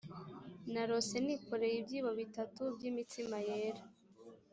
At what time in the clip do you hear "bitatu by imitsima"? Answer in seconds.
2.19-3.37